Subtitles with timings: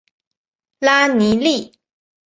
[0.79, 1.71] 拉尼利。